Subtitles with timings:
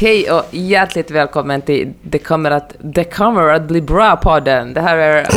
[0.00, 4.74] Hej och hjärtligt välkommen till Det kommer att, det kommer att bli bra-podden.
[4.74, 5.28] Det här är...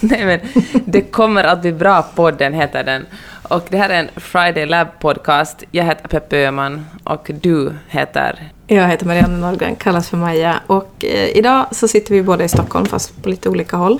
[0.00, 0.40] Nej men,
[0.84, 3.06] Det kommer att bli bra-podden heter den.
[3.42, 5.64] Och det här är en Friday Lab-podcast.
[5.70, 8.48] Jag heter Peppe Öhman och du heter?
[8.66, 10.60] Jag heter Marianne Norgren, kallas för Maja.
[10.66, 13.98] Och eh, idag så sitter vi båda i Stockholm fast på lite olika håll.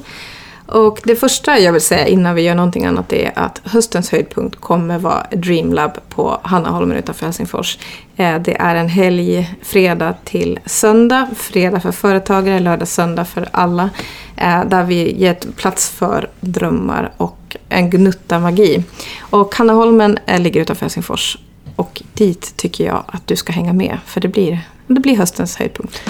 [0.69, 4.61] Och det första jag vill säga innan vi gör någonting annat är att höstens höjdpunkt
[4.61, 7.79] kommer vara Dreamlab på Hannaholmen utanför Helsingfors.
[8.17, 11.29] Eh, det är en helg fredag till söndag.
[11.37, 13.91] Fredag för företagare, lördag, söndag för alla.
[14.37, 18.85] Eh, där vi ger plats för drömmar och en gnutta magi.
[19.21, 21.39] Och Hannaholmen eh, ligger utanför Helsingfors.
[21.77, 23.99] Och dit tycker jag att du ska hänga med.
[24.07, 26.03] För det blir, det blir höstens höjdpunkt.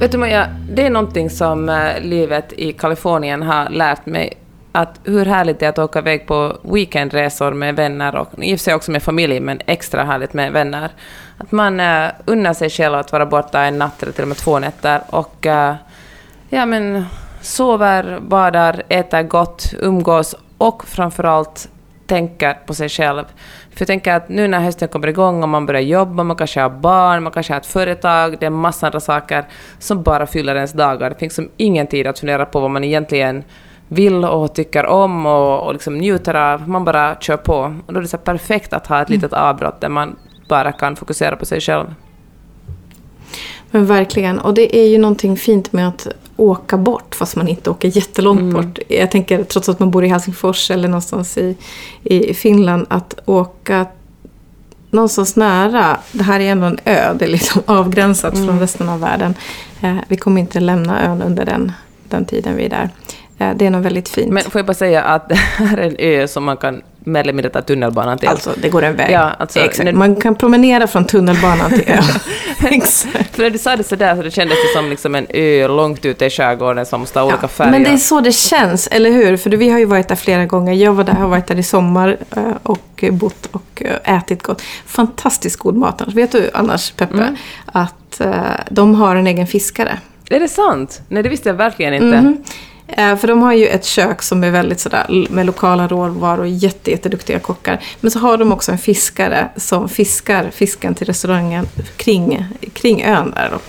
[0.00, 4.32] Vet du Maja, det är någonting som eh, livet i Kalifornien har lärt mig.
[4.72, 8.58] Att hur härligt det är att åka iväg på weekendresor med vänner och i och
[8.58, 10.90] för sig också med familj, men extra härligt med vänner.
[11.38, 14.36] Att man uh, unnar sig själv att vara borta en natt eller till och med
[14.36, 15.74] två nätter och uh,
[16.48, 17.04] ja, men,
[17.40, 21.68] sover, badar, äter gott, umgås och framförallt
[22.08, 23.24] tänker på sig själv.
[23.70, 26.60] För jag tänker att nu när hösten kommer igång och man börjar jobba, man kanske
[26.60, 29.44] har barn, man kanske har ett företag, det är massa andra saker
[29.78, 31.10] som bara fyller ens dagar.
[31.10, 33.44] Det finns som ingen tid att fundera på vad man egentligen
[33.88, 36.68] vill och tycker om och, och liksom njuter av.
[36.68, 37.74] Man bara kör på.
[37.86, 39.44] Och då är det så perfekt att ha ett litet mm.
[39.44, 40.16] avbrott där man
[40.48, 41.94] bara kan fokusera på sig själv.
[43.70, 44.38] Men verkligen.
[44.38, 46.08] Och det är ju någonting fint med att
[46.38, 48.52] åka bort fast man inte åker jättelångt mm.
[48.52, 48.78] bort.
[48.88, 51.56] Jag tänker trots att man bor i Helsingfors eller någonstans i,
[52.02, 53.86] i Finland att åka
[54.90, 55.98] någonstans nära.
[56.12, 58.46] Det här är ändå en ö, det är liksom avgränsat mm.
[58.46, 59.34] från resten av världen.
[59.80, 61.72] Eh, vi kommer inte lämna ön under den,
[62.08, 62.90] den tiden vi är där.
[63.38, 64.32] Eh, det är nog väldigt fint.
[64.32, 67.20] Men får jag bara säga att det här är en ö som man kan mer
[67.20, 68.28] eller mindre ta tunnelbanan till.
[68.28, 69.10] Alltså, det går en väg.
[69.10, 69.94] Ja, alltså, Exakt.
[69.94, 72.04] Man kan promenera från tunnelbanan till ön.
[72.72, 73.36] Exakt.
[73.36, 76.04] För när du sa det sådär så det kändes det som liksom en ö långt
[76.04, 77.70] ute i skärgården som måste ha olika ja, färger.
[77.70, 79.36] Men det är så det känns, eller hur?
[79.36, 80.72] För vi har ju varit där flera gånger.
[80.72, 84.62] Jag var där, har varit där i sommar eh, och bott och eh, ätit gott.
[84.86, 86.02] Fantastiskt god mat.
[86.06, 87.36] Vet du annars, Peppe, mm.
[87.66, 88.20] att
[88.70, 89.98] de har en egen fiskare?
[90.30, 91.00] Är det sant?
[91.08, 92.16] Nej, det visste jag verkligen inte.
[92.16, 92.36] Mm.
[92.88, 96.48] Eh, för de har ju ett kök som är väldigt sådär med lokala råvaror och
[96.48, 97.84] jätte, jätteduktiga kockar.
[98.00, 101.66] Men så har de också en fiskare som fiskar fisken till restaurangen
[101.96, 103.60] kring, kring ön där då.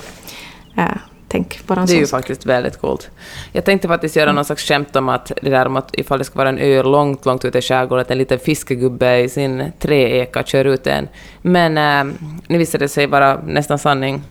[0.81, 0.87] Eh,
[1.27, 2.19] tänk Det är ju sak.
[2.19, 3.09] faktiskt väldigt coolt.
[3.51, 4.35] Jag tänkte faktiskt göra mm.
[4.35, 6.83] någon slags skämt om att det där om att ifall det ska vara en ö
[6.83, 11.07] långt, långt ute i skärgården, att en liten fiskegubbe i sin träeka kör ut en.
[11.41, 12.15] Men äh,
[12.47, 14.21] nu visade det sig vara nästan sanning.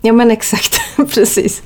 [0.00, 0.80] Ja men exakt,
[1.14, 1.62] precis.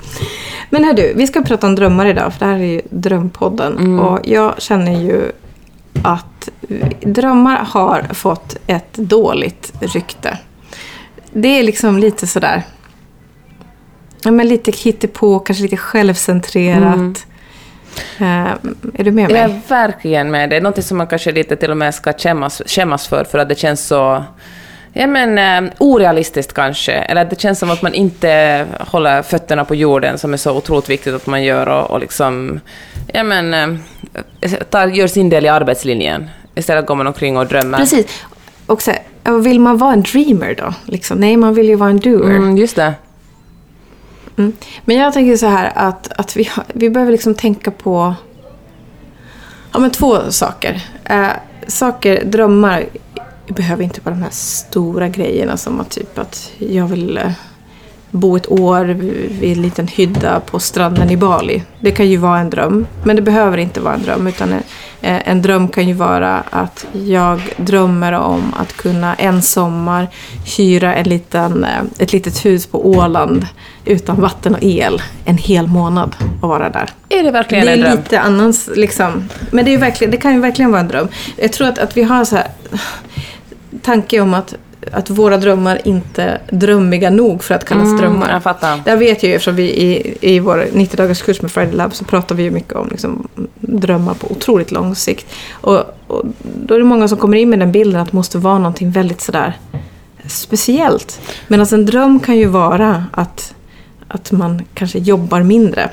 [0.73, 3.77] Men hör du, vi ska prata om drömmar idag för det här är ju Drömpodden.
[3.77, 3.99] Mm.
[3.99, 5.31] Och jag känner ju
[6.03, 6.49] att
[7.01, 10.37] drömmar har fått ett dåligt rykte.
[11.31, 12.63] Det är liksom lite sådär,
[14.23, 16.95] ja men lite hittepå, kanske lite självcentrerat.
[16.95, 17.13] Mm.
[18.21, 18.51] Uh,
[18.93, 19.41] är du med mig?
[19.41, 20.49] Jag är verkligen med.
[20.49, 23.37] Det är något som man kanske lite till och med ska skämmas, skämmas för, för
[23.37, 24.23] att det känns så
[24.93, 29.75] Ja, men, eh, orealistiskt kanske, eller det känns som att man inte håller fötterna på
[29.75, 32.59] jorden, som är så otroligt viktigt att man gör, och, och liksom,
[33.13, 36.29] ja, men, eh, tar, gör sin del i arbetslinjen.
[36.55, 37.77] Istället går man omkring och drömmer.
[37.77, 38.05] Precis.
[38.65, 38.91] Och så,
[39.43, 40.73] vill man vara en dreamer då?
[40.85, 41.17] Liksom?
[41.17, 42.35] Nej, man vill ju vara en doer.
[42.35, 42.93] Mm, just det.
[44.37, 44.53] Mm.
[44.85, 48.15] Men jag tänker så här att, att vi, vi behöver liksom tänka på
[49.73, 50.81] ja, men två saker.
[51.05, 51.27] Eh,
[51.67, 52.85] saker, drömmar
[53.45, 57.31] jag behöver inte vara de här stora grejerna som att typ att jag vill eh,
[58.13, 58.85] bo ett år
[59.39, 61.63] vid en liten hydda på stranden i Bali.
[61.79, 64.27] Det kan ju vara en dröm, men det behöver inte vara en dröm.
[64.27, 64.63] Utan en,
[65.01, 70.07] eh, en dröm kan ju vara att jag drömmer om att kunna en sommar
[70.57, 73.47] hyra en liten, eh, ett litet hus på Åland
[73.85, 76.89] utan vatten och el en hel månad och vara där.
[77.09, 77.97] Är det verkligen det är en dröm?
[77.97, 79.29] lite annans, liksom.
[79.51, 81.07] Men det, är verkligen, det kan ju verkligen vara en dröm.
[81.37, 82.47] Jag tror att, att vi har så här
[83.83, 84.55] tanke om att
[84.91, 88.31] att våra drömmar inte är drömmiga nog för att kallas mm, drömmar.
[88.31, 88.81] Jag fattar.
[88.85, 91.95] Det vet jag ju eftersom vi i, i vår 90 dagars kurs med Friday Lab
[91.95, 93.27] så pratar vi ju mycket om liksom,
[93.59, 95.25] drömmar på otroligt lång sikt.
[95.51, 98.37] Och, och, då är det många som kommer in med den bilden att det måste
[98.37, 99.57] vara någonting väldigt sådär
[100.27, 101.21] speciellt.
[101.47, 103.53] Medan en dröm kan ju vara att,
[104.07, 105.89] att man kanske jobbar mindre.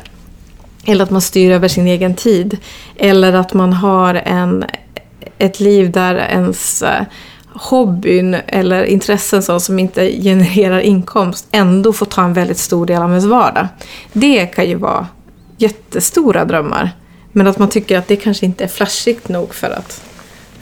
[0.84, 2.56] Eller att man styr över sin egen tid.
[2.96, 4.64] Eller att man har en,
[5.38, 6.84] ett liv där ens
[7.54, 13.02] hobbyn eller intressen så, som inte genererar inkomst ändå får ta en väldigt stor del
[13.02, 13.68] av ens vardag.
[14.12, 15.06] Det kan ju vara
[15.58, 16.90] jättestora drömmar.
[17.32, 20.02] Men att man tycker att det kanske inte är flashigt nog för att,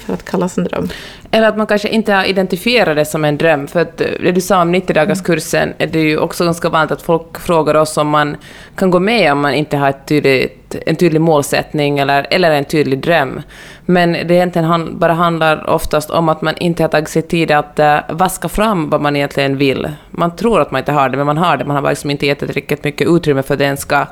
[0.09, 0.89] för att kallas en dröm.
[1.31, 3.67] Eller att man kanske inte har identifierat det som en dröm.
[3.67, 7.03] För att eh, det du sa om 90-dagarskursen är det ju också ganska vanligt att
[7.03, 8.37] folk frågar oss om man
[8.75, 12.65] kan gå med om man inte har ett tydligt, en tydlig målsättning eller, eller en
[12.65, 13.43] tydlig dröm.
[13.85, 17.79] Men det egentligen bara handlar oftast om att man inte har tagit sig tid att
[17.79, 19.89] uh, vaska fram vad man egentligen vill.
[20.11, 21.65] Man tror att man inte har det, men man har det.
[21.65, 24.07] Man har bara liksom inte gett riktigt mycket utrymme för att den ska...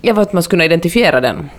[0.00, 1.50] Jag vet att man ska kunna identifiera den.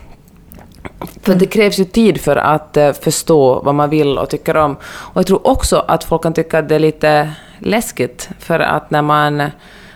[1.22, 4.75] För det krävs ju tid för att eh, förstå vad man vill och tycker om.
[4.86, 8.92] Och jag tror också att folk kan tycka att det är lite läskigt, för att
[8.92, 9.38] när man,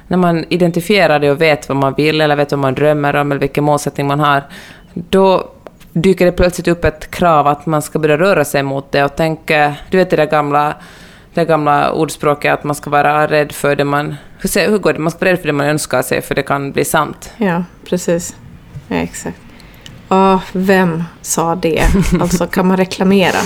[0.08, 3.32] när man identifierar det och vet vad man vill, eller vet vad man drömmer om,
[3.32, 4.44] eller vilken målsättning man har,
[4.94, 5.50] då
[5.94, 9.16] dyker det plötsligt upp ett krav att man ska börja röra sig mot det och
[9.16, 9.76] tänka...
[9.90, 10.76] Du vet det där gamla,
[11.34, 14.16] det gamla ordspråket att man ska vara rädd för det man...
[14.56, 15.00] Hur går det?
[15.00, 17.34] Man ska vara rädd för det man önskar sig, för det kan bli sant.
[17.38, 18.36] Ja, precis.
[18.88, 19.50] Ja, exakt.
[20.12, 21.84] Oh, vem sa det?
[22.22, 23.38] Alltså, kan man reklamera?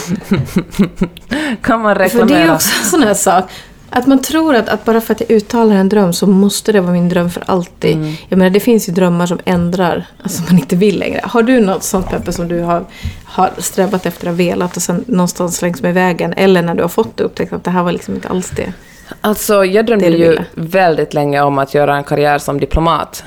[1.62, 2.28] kan man reklamera?
[2.28, 3.44] För det är också en sån här sak.
[3.90, 6.82] Att man tror att, att bara för att jag uttalar en dröm så måste det
[6.82, 7.96] vara min dröm för alltid.
[7.96, 8.14] Mm.
[8.30, 11.22] Jag menar, det finns ju drömmar som ändrar, alltså man inte vill längre.
[11.24, 12.86] Har du något sånt Peppe som du har,
[13.26, 16.90] har strävat efter och velat och sen någonstans längs med vägen, eller när du har
[16.90, 18.74] fått det upptäckt att det här var liksom inte alls det?
[19.22, 23.24] Alltså, jag drömde ju väldigt länge om att göra en karriär som diplomat.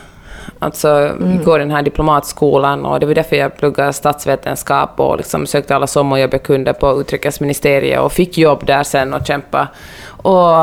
[0.59, 1.45] Alltså, mm.
[1.45, 5.87] går den här diplomatskolan och det var därför jag pluggade statsvetenskap och liksom sökte alla
[5.87, 9.69] sommarjobb jag kunde på utrikesministeriet och fick jobb där sen och kämpa.
[10.07, 10.55] Och,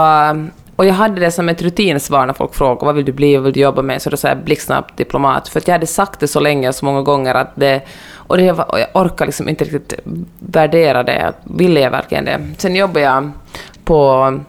[0.75, 3.43] och jag hade det som ett rutinsvar när folk frågade vad vill du bli, vad
[3.43, 4.01] vill du jobba med?
[4.01, 6.75] Så då sa jag blixtsnabbt diplomat, för att jag hade sagt det så länge och
[6.75, 7.81] så många gånger att det...
[8.27, 9.93] Och, det, och jag orkar liksom inte riktigt
[10.39, 12.39] värdera det, ville jag verkligen det?
[12.57, 13.31] Sen jobbade jag
[13.85, 14.39] på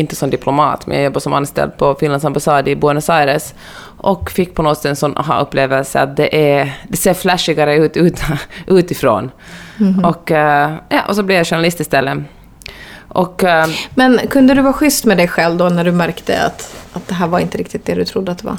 [0.00, 3.54] inte som diplomat, men jag jobbade som anställd på Finlands ambassad i Buenos Aires
[3.96, 7.96] och fick på något sätt en sån aha-upplevelse att det, är, det ser flashigare ut,
[7.96, 8.20] ut
[8.66, 9.30] utifrån.
[9.80, 10.08] Mm -hmm.
[10.08, 12.18] och, eh, ja, och så blev jag journalist istället.
[13.08, 16.76] Och, uh, Men kunde du vara schysst med dig själv då när du märkte att,
[16.92, 18.58] att det här var inte riktigt det du trodde att det var?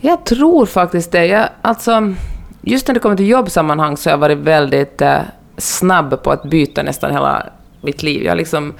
[0.00, 1.26] Jag tror faktiskt det.
[1.26, 2.14] Jag, alltså,
[2.60, 5.18] just när det kommer till jobbsammanhang så har jag varit väldigt uh,
[5.56, 7.46] snabb på att byta nästan hela
[7.80, 8.22] mitt liv.
[8.22, 8.74] Jag liksom,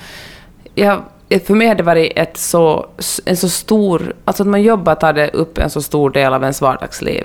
[0.75, 1.03] jag,
[1.39, 2.87] för mig har det varit ett så,
[3.25, 4.13] en så stor...
[4.25, 7.25] Alltså att man jobbar tar det upp en så stor del av ens vardagsliv.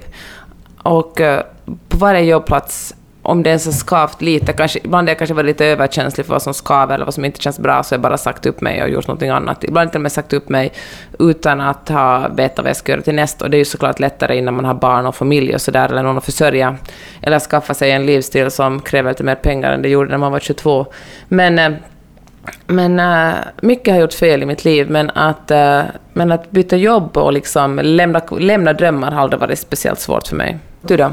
[0.77, 1.41] Och eh,
[1.89, 5.45] på varje jobbplats om det ens har skavt lite, kanske, ibland har jag kanske varit
[5.45, 8.17] lite överkänslig för vad som skaver eller vad som inte känns bra, så jag bara
[8.17, 9.63] sagt upp mig och gjort någonting annat.
[9.63, 10.71] Ibland har jag sagt upp mig
[11.19, 13.45] utan att ha vetat vad jag ska göra till nästa.
[13.45, 16.03] Och det är ju såklart lättare innan man har barn och familj och sådär, eller
[16.03, 16.77] någon att försörja,
[17.21, 20.31] eller skaffa sig en livsstil som kräver lite mer pengar än det gjorde när man
[20.31, 20.85] var 22.
[21.27, 21.71] Men eh,
[22.67, 25.81] men uh, mycket har gjort fel i mitt liv, men att, uh,
[26.13, 30.35] men att byta jobb och liksom lämna, lämna drömmar har aldrig varit speciellt svårt för
[30.35, 30.57] mig.
[30.81, 31.11] Du då?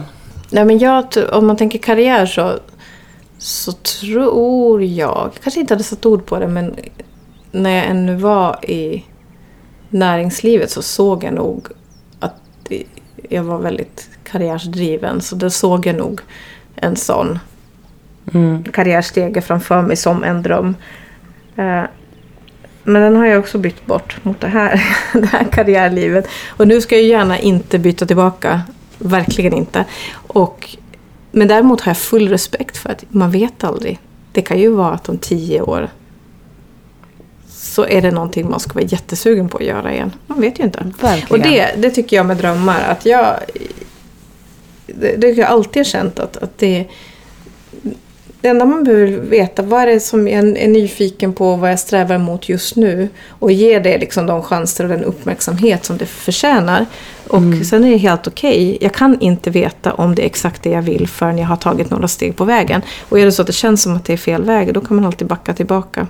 [0.50, 2.52] Nej, men jag, om man tänker karriär så,
[3.38, 6.74] så tror jag, kanske inte hade satt ord på det, men
[7.50, 9.04] när jag ännu var i
[9.88, 11.68] näringslivet så såg jag nog
[12.20, 12.40] att
[13.28, 15.20] jag var väldigt karriärsdriven.
[15.20, 16.20] Så det såg jag nog
[16.76, 17.38] en sån
[18.34, 18.64] mm.
[18.64, 20.76] karriärstege framför mig som en dröm.
[21.56, 21.82] Eh,
[22.84, 26.28] men den har jag också bytt bort mot det här, det här karriärlivet.
[26.48, 28.62] Och nu ska jag gärna inte byta tillbaka
[29.02, 29.84] Verkligen inte.
[30.12, 30.76] Och,
[31.30, 33.98] men däremot har jag full respekt för att man vet aldrig.
[34.32, 35.88] Det kan ju vara att om tio år
[37.48, 40.12] så är det någonting man ska vara jättesugen på att göra igen.
[40.26, 40.92] Man vet ju inte.
[41.00, 41.44] Verkligen.
[41.44, 42.80] Och det, det tycker jag med drömmar.
[42.88, 43.36] Att jag,
[44.86, 46.86] det, det har jag alltid känt att, att det,
[48.42, 51.78] det enda man behöver veta, vad är det som jag är nyfiken på, vad jag
[51.78, 56.06] strävar mot just nu och ge det liksom de chanser och den uppmärksamhet som det
[56.06, 56.86] förtjänar.
[57.28, 57.64] Och mm.
[57.64, 58.50] sen är det helt okej.
[58.50, 58.78] Okay.
[58.80, 61.90] Jag kan inte veta om det är exakt det jag vill förrän jag har tagit
[61.90, 62.82] några steg på vägen.
[63.08, 64.96] Och är det så att det känns som att det är fel väg, då kan
[64.96, 66.06] man alltid backa tillbaka.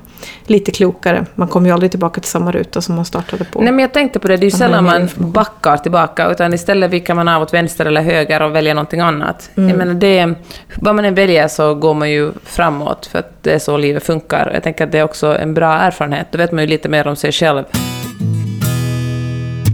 [0.47, 1.26] Lite klokare.
[1.35, 3.61] Man kommer ju aldrig tillbaka till samma ruta som man startade på.
[3.61, 4.37] Nej, men jag tänkte på det.
[4.37, 8.02] Det är ju sällan man backar tillbaka, utan istället viker man av åt vänster eller
[8.02, 9.50] höger och väljer någonting annat.
[9.54, 9.69] Mm.
[9.69, 10.35] Jag menar, det,
[10.75, 14.02] vad man än väljer så går man ju framåt, för att det är så livet
[14.02, 14.50] funkar.
[14.54, 16.26] Jag tänker att det är också en bra erfarenhet.
[16.31, 17.64] Då vet man ju lite mer om sig själv.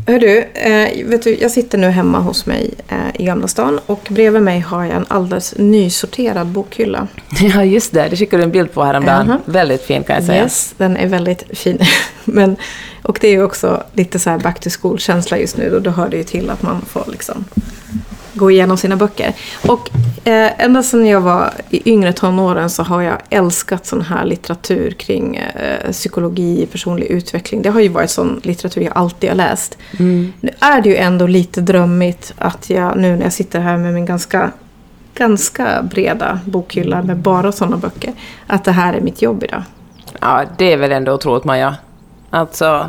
[0.08, 3.80] Hör du, eh, vet du, jag sitter nu hemma hos mig eh, i Gamla stan
[3.86, 7.08] och bredvid mig har jag en alldeles nysorterad bokhylla.
[7.40, 8.08] Ja, just det.
[8.08, 9.30] Det skickade du en bild på häromdagen.
[9.30, 9.40] Uh -huh.
[9.44, 10.42] Väldigt fin kan jag säga.
[10.42, 11.78] Yes, den är väldigt fin.
[12.24, 12.56] Men,
[13.02, 16.08] och det är också lite så här back to school-känsla just nu och då hör
[16.08, 17.44] det ju till att man får liksom
[18.38, 19.32] gå igenom sina böcker.
[19.66, 19.90] Och
[20.28, 24.90] Eh, ända sedan jag var i yngre tonåren så har jag älskat sån här litteratur
[24.90, 27.62] kring eh, psykologi, personlig utveckling.
[27.62, 29.78] Det har ju varit sån litteratur jag alltid har läst.
[29.98, 30.32] Mm.
[30.40, 33.94] Nu är det ju ändå lite drömmigt att jag nu när jag sitter här med
[33.94, 34.50] min ganska,
[35.14, 38.12] ganska breda bokhylla med bara sådana böcker,
[38.46, 39.62] att det här är mitt jobb idag.
[40.20, 41.76] Ja, det är väl ändå otroligt, Maja.
[42.30, 42.88] Alltså,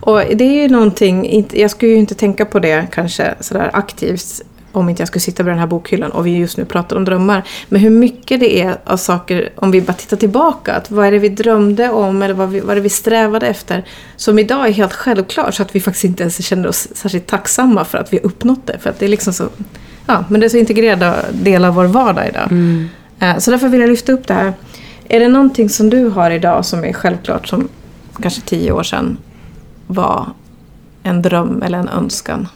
[0.00, 4.42] Och det är ju någonting, jag skulle ju inte tänka på det kanske sådär aktivt
[4.76, 7.04] om inte jag skulle sitta vid den här bokhyllan och vi just nu pratar om
[7.04, 7.42] drömmar.
[7.68, 11.10] Men hur mycket det är av saker, om vi bara tittar tillbaka, att vad är
[11.10, 13.84] det vi drömde om eller vad, vi, vad är det vi strävade efter,
[14.16, 17.84] som idag är helt självklart så att vi faktiskt inte ens känner oss särskilt tacksamma
[17.84, 18.78] för att vi har uppnått det.
[18.78, 19.48] För att det är liksom så,
[20.06, 22.48] ja, men det är så integrerad del av vår vardag idag.
[23.18, 24.52] Eh, Så därför vill jag lyfta upp det här.
[25.08, 27.68] Är det någonting som du har idag som är självklart som
[28.22, 29.16] kanske tio år sedan
[29.86, 30.26] var
[31.02, 32.48] en dröm eller en önskan?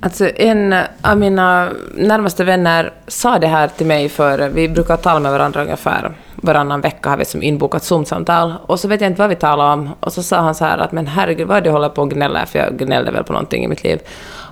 [0.00, 5.20] Alltså en av mina närmaste vänner sa det här till mig för vi brukar tala
[5.20, 8.54] med varandra ungefär varannan vecka har vi som inbokat Zoom-samtal.
[8.66, 9.90] Och så vet jag inte vad vi talar om.
[10.00, 12.44] Och så sa han så här att men herregud vad du håller på och gnäller
[12.44, 12.58] för?
[12.58, 13.98] Jag gnällde väl på någonting i mitt liv.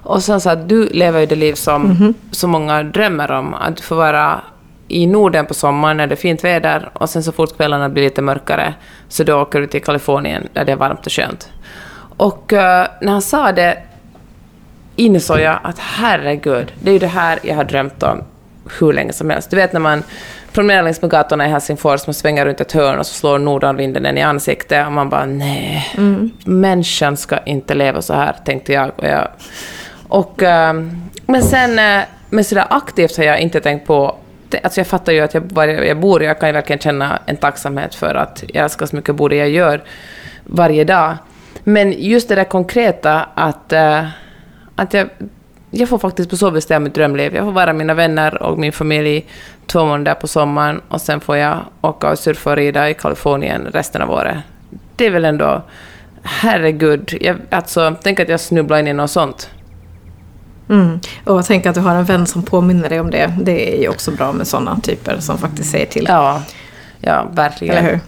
[0.03, 3.55] Och så sa han att du lever ju det liv som så många drömmer om.
[3.55, 4.41] Att du får vara
[4.89, 8.03] i Norden på sommaren när det är fint väder och sen så fort kvällarna blir
[8.03, 8.75] lite mörkare
[9.09, 11.49] så då åker du till Kalifornien där det är varmt och skönt.
[12.17, 13.79] Och eh, när han sa det
[14.97, 18.23] insåg jag att herregud, det är ju det här jag har drömt om
[18.81, 19.51] hur länge som helst.
[19.51, 20.03] Du vet när man
[20.53, 24.07] promenerar längs med gatorna i Helsingfors, man svänger runt ett hörn och så slår nordanvinden
[24.07, 25.95] en i ansiktet och man bara nej,
[26.45, 28.91] människan ska inte leva så här, tänkte jag.
[28.97, 29.29] Och jag
[30.09, 34.17] och, ehm, men sen, eh, men sådär aktivt har jag inte tänkt på
[34.63, 37.37] Alltså jag fattar ju att jag, var jag bor, jag kan ju verkligen känna en
[37.37, 39.83] tacksamhet för att jag älskar så mycket bo det jag gör
[40.45, 41.17] varje dag.
[41.65, 44.05] Men just det där konkreta att, eh,
[44.77, 45.09] att jag,
[45.71, 47.35] jag får faktiskt på så bestämma mitt drömliv.
[47.35, 49.27] Jag får vara mina vänner och min familj
[49.67, 53.69] två månader på sommaren och sen får jag åka och surfa och rida i Kalifornien
[53.73, 54.37] resten av året.
[54.97, 55.63] Det är väl ändå...
[56.27, 57.19] Herregud.
[57.21, 59.51] Jag, alltså, tänk att jag snubblar in i något sånt.
[60.69, 61.01] Mm.
[61.25, 63.35] Och tänk att du har en vän som påminner dig om det.
[63.43, 66.07] Det är ju också bra med sådana typer som faktiskt säger till.
[66.09, 66.43] Ja,
[67.01, 67.77] ja verkligen.
[67.77, 68.01] Eller hur?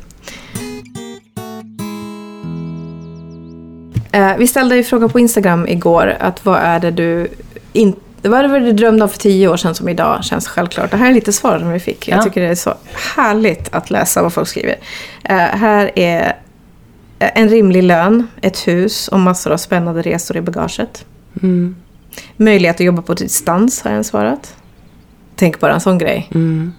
[4.38, 6.16] Vi ställde ju frågan på Instagram igår.
[6.20, 7.28] Att vad är det du
[7.72, 10.90] inte vad är det du drömde om för tio år sedan som idag känns självklart?
[10.90, 12.08] Det här är lite svar som vi fick.
[12.08, 12.22] Jag Ja.
[12.22, 12.74] tycker det är så
[13.16, 14.76] härligt att läsa vad folk skriver.
[15.24, 16.36] Eh, här är
[17.18, 21.04] eh, en rimlig lön, ett hus och massor av spännande resor i bagaget.
[21.42, 21.76] Mm,
[22.36, 24.54] Möjlighet att jobba på distans har en svarat.
[25.36, 26.30] Tänk bara en sån grej.
[26.34, 26.72] mm,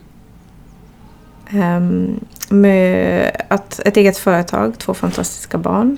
[2.50, 5.98] med att ett eget företag, två fantastiska barn.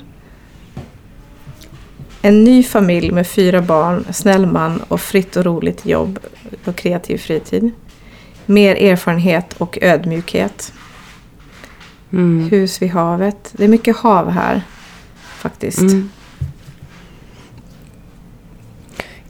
[2.22, 6.20] En ny familj med fyra barn, snäll man och fritt och roligt jobb
[6.66, 7.72] och kreativ fritid.
[8.46, 10.74] Mer erfarenhet och ödmjukhet.
[12.14, 13.50] mm, Hus vid havet.
[13.52, 14.62] Det är mycket hav här
[15.38, 15.80] faktiskt.
[15.80, 16.10] mm.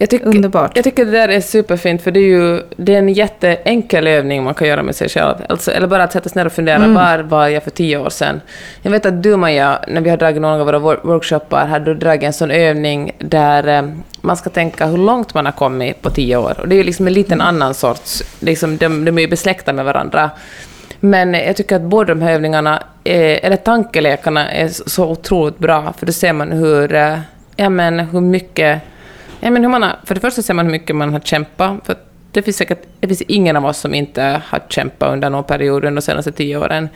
[0.01, 0.71] Jag tycker, Underbart.
[0.75, 4.43] Jag tycker det där är superfint, för det är ju det är en jätteenkel övning
[4.43, 5.35] man kan göra med sig själv.
[5.49, 8.09] Alltså, eller bara att sätta sig ner och fundera, var var jag för tio år
[8.09, 8.41] sedan?
[8.81, 11.85] Jag vet att du, Maja, när vi har dragit några av våra wor- workshoppar, hade
[11.85, 13.89] du dragit en sån övning där eh,
[14.21, 16.59] man ska tänka hur långt man har kommit på tio år.
[16.59, 18.23] Och det är ju liksom en liten annan sorts...
[18.39, 20.29] Liksom, de, de är ju besläktade med varandra.
[20.99, 25.57] Men jag tycker att båda de här övningarna, är, eller tankelekarna, är så så otroligt
[25.57, 27.19] bra, för då ser man hur, eh,
[27.55, 28.81] ja, men, hur mycket...
[29.39, 31.85] Ja, men hur man har, för det första ser man hur mycket man har kämpat.
[31.85, 31.95] För
[32.31, 35.75] det finns säkert det finns ingen av oss som inte har kämpat under någon period
[35.85, 36.89] under de senaste tio åren.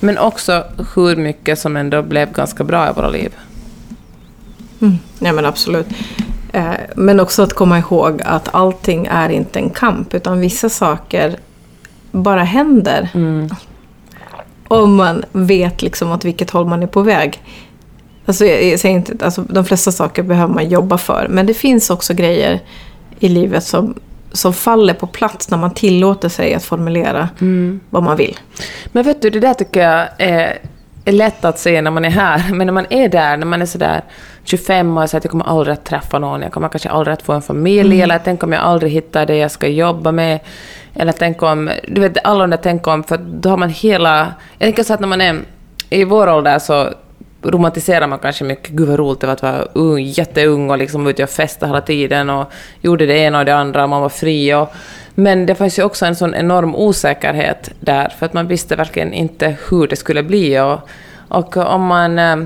[0.00, 0.64] Men också
[0.94, 3.34] hur mycket som ändå blev ganska bra i våra liv.
[4.80, 4.98] Mm.
[5.18, 5.86] Ja men absolut.
[6.52, 11.36] Eh, men också att komma ihåg att allting är inte en kamp utan vissa saker
[12.10, 13.08] bara händer.
[13.14, 13.48] Mm.
[14.68, 17.42] Om man vet liksom åt vilket håll man är på väg.
[18.28, 21.26] Alltså, jag, jag säger inte, alltså, de flesta saker behöver man jobba för.
[21.30, 22.60] Men det finns också grejer
[23.20, 23.94] i livet som,
[24.32, 27.80] som faller på plats när man tillåter sig att formulera Mm.
[27.90, 28.38] vad man vill.
[28.92, 30.58] Men vet du, det där tycker jag är,
[31.04, 33.62] är lätt att säga när man är här, men när man är där, när man
[33.62, 34.02] är sådär
[34.44, 37.22] 25 och säger att jag kommer aldrig att träffa någon, jag kommer kanske aldrig att
[37.22, 40.40] få en familj, eller tänk om jag aldrig hittar det jag ska jobba med,
[40.94, 44.18] eller tänk om, du vet alla de där tänk om, för då har man hela,
[44.58, 45.40] jag tänker så att när man är
[45.90, 46.88] i vår ålder så
[47.42, 51.06] romantiserar man kanske mycket, gud vad roligt det var att vara ung, jätteung och liksom
[51.06, 54.08] ute och festa hela tiden och gjorde det ena och det andra och man var
[54.08, 54.54] fri.
[54.54, 54.72] Och,
[55.14, 59.12] men det fanns ju också en sån enorm osäkerhet där, för att man visste verkligen
[59.12, 60.60] inte hur det skulle bli.
[60.60, 60.78] Och,
[61.28, 62.18] och om man...
[62.18, 62.36] eh,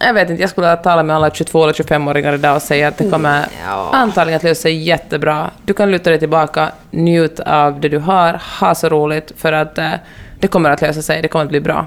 [0.00, 2.98] jag vet inte, jag skulle tala med alla 22 eller 25-åringar idag och säga att
[2.98, 3.90] det kommer Mm, ja.
[3.92, 5.50] antagligen att lösa sig jättebra.
[5.64, 9.78] Du kan luta dig tillbaka, njut av det du har, ha så roligt för att
[9.78, 9.90] eh,
[10.40, 11.86] det kommer att lösa sig, det kommer att bli bra.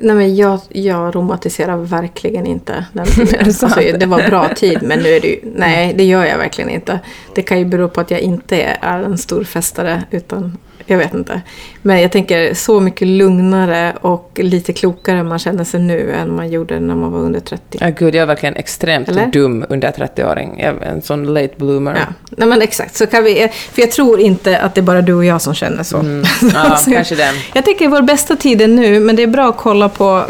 [0.00, 3.40] Nej, men jag, jag romantiserar verkligen inte den tiden.
[3.44, 3.66] alltså,
[3.98, 5.40] det var bra tid, men nu är det ju...
[5.42, 7.00] Nej, det gör jag verkligen inte.
[7.34, 11.14] Det kan ju bero på att jag inte är en stor festare, utan jag vet
[11.14, 11.40] inte.
[11.82, 16.50] Men jag tänker så mycket lugnare och lite klokare man känner sig nu än man
[16.50, 17.78] gjorde när man var under 30.
[17.80, 19.26] Ja, gud, jag är verkligen extremt Eller?
[19.26, 20.60] dum under 30-åring.
[20.60, 21.94] Jag är en sån late bloomer.
[21.94, 22.96] Ja, nej men exakt.
[22.96, 25.54] Så kan vi, för jag tror inte att det är bara du och jag som
[25.54, 25.96] känner så.
[25.98, 26.24] Mm.
[26.54, 27.30] Ja, Så jag- kanske det.
[27.54, 30.24] Jag tänker vår bästa tid är nu, men det är bra att kolla på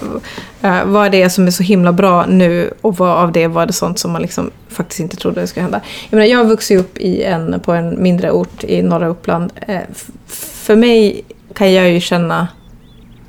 [0.62, 3.66] eh, vad det är som är så himla bra nu och vad av det var
[3.66, 5.80] det sånt som man liksom faktiskt inte trodde skulle hända.
[6.10, 9.52] Jag, menar, jag vuxit upp i en, på en mindre ort i norra Uppland.
[9.66, 11.22] F- för mig
[11.54, 12.48] kan jag ju känna,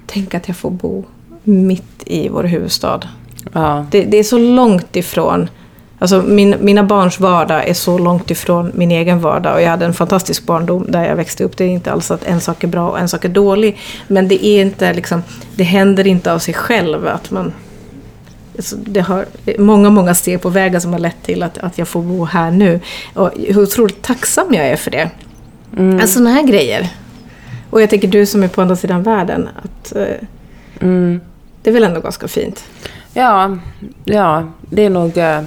[0.08, 1.04] tänk att jag får bo
[1.44, 3.00] mitt i vår huvudstad.
[3.54, 3.86] Ja.
[3.92, 5.50] Det, det är så långt ifrån
[6.00, 9.86] Alltså min, mina barns vardag är så långt ifrån min egen vardag och jag hade
[9.86, 11.58] en fantastisk barndom där jag växte upp.
[11.58, 13.78] Det är inte alls att en sak är bra och en sak är dålig.
[14.08, 15.24] Men det är inte liksom,
[15.56, 17.54] det händer inte av sig själv att man...
[18.58, 19.26] Alltså det har
[19.58, 22.52] många, många steg på vägen som har lett till att, att jag får bo här
[22.52, 22.80] nu.
[23.14, 25.10] Och hur otroligt tacksam jag är för det.
[25.78, 26.00] Mm.
[26.00, 26.90] Alltså sådana här grejer.
[27.70, 30.04] Och jag tänker du som är på andra sidan världen, att eh,
[30.82, 31.22] Mm.
[31.64, 32.64] det är väl ändå ganska fint.
[33.14, 33.58] Ja,
[34.06, 35.42] ja, det är nog äh,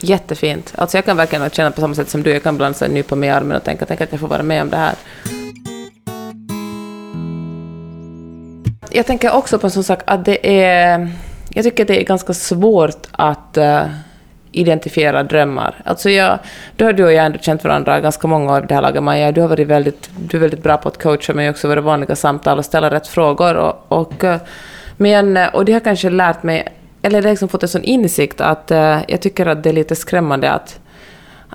[0.00, 0.72] jättefint.
[0.76, 2.30] Alltså jag kan verkligen känna på samma sätt som du.
[2.30, 4.62] Jag kan ibland nypa mig i armen och tänka, tänk att jag får vara med
[4.62, 4.94] om det här.
[8.90, 11.12] Jag tänker också på en sån sak att det är...
[11.48, 13.82] Jag tycker det är ganska svårt att uh,
[14.52, 15.82] identifiera drömmar.
[15.84, 16.38] Alltså jag,
[16.76, 19.02] du har du och jag ändå känt varandra ganska många år vid det här laget,
[19.02, 19.32] Maja.
[19.32, 22.16] Du har varit väldigt, du är väldigt bra på att coacha mig också våra vanliga
[22.16, 23.54] samtal och ställa rätt frågor.
[23.54, 24.40] Och, och, eh,
[24.96, 26.68] men, eh, och det har kanske lärt mig,
[27.04, 30.50] eller liksom fått en sån insikt att äh, jag tycker att det är lite skrämmande
[30.50, 30.80] att,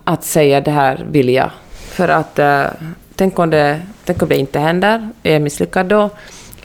[0.04, 1.50] att säga det här vill jag.
[1.72, 2.64] För att äh,
[3.16, 6.10] tänk, om det, tänk om det inte händer, är jag misslyckad då?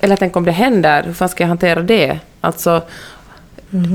[0.00, 2.18] Eller tänk om det händer, hur fan ska jag hantera det?
[2.40, 2.82] Alltså,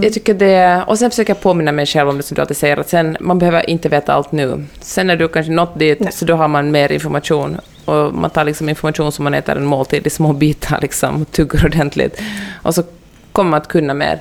[0.02, 0.84] jag tycker det...
[0.88, 3.18] Och sen försöker jag påminna mig själv om det som du alltid säger, att sen,
[3.20, 4.66] man behöver inte veta allt nu.
[4.82, 6.12] Sen när du kanske nått dit, Nej.
[6.12, 7.58] så då har man mer information.
[7.86, 11.32] Och man tar liksom information som man äter en måltid i små bitar, liksom, och
[11.32, 12.22] tuggar ordentligt.
[12.62, 12.84] Och så
[13.32, 14.20] kommer man att kunna mer.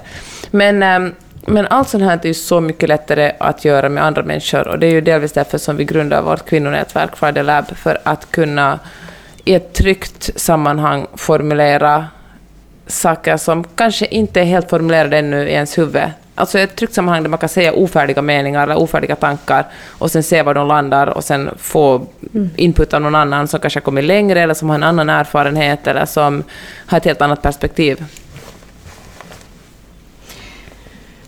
[0.51, 1.15] Men, ehm,
[1.47, 4.69] men allt sånt här är ju så mycket lättare att göra med andra människor.
[4.69, 8.31] Och det är ju delvis därför som vi grundar vårt kvinnonätverk Friday Lab, för att
[8.31, 8.79] kunna
[9.45, 12.07] i ett tryggt sammanhang formulera
[12.87, 16.11] saker som kanske inte är helt formulerade ännu i ens huvud.
[16.35, 19.67] Alltså ett tryggt sammanhang där man kan säga ofärdiga meningar eller ofärdiga tankar
[19.99, 22.07] och sen se var de landar och sen få
[22.57, 25.87] input av någon annan som kanske har kommit längre eller som har en annan erfarenhet
[25.87, 26.45] eller som
[26.87, 28.05] har ett helt annat perspektiv.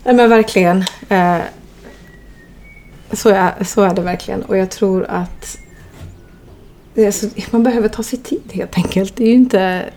[0.03, 0.77] Nej men verkligen.
[1.09, 1.37] Eh,
[3.11, 4.41] så, är, så är det verkligen.
[4.41, 5.57] Och jag tror att
[6.93, 9.15] det är så, man behöver ta sig tid helt enkelt.
[9.15, 9.89] Det är ju inte...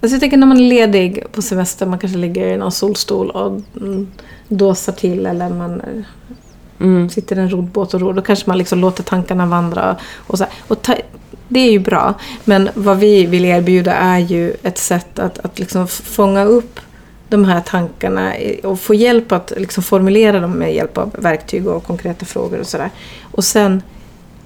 [0.00, 3.30] Alltså jag tänker när man är ledig på semester, man kanske ligger i någon solstol
[3.30, 3.60] och
[4.48, 5.82] dåsar till eller man
[6.80, 7.08] Mm.
[7.10, 8.12] sitter i en roddbåt och ror.
[8.12, 9.96] Då kanske man liksom låter tankarna vandra.
[10.16, 10.94] Och så och ta,
[11.48, 12.14] det är ju bra.
[12.44, 16.80] Men vad vi vill erbjuda är ju ett sätt att, att liksom fånga upp
[17.28, 18.32] de här tankarna
[18.62, 22.66] och få hjälp att liksom formulera dem med hjälp av verktyg och konkreta frågor och
[22.66, 22.90] sådär.
[23.22, 23.82] Och sen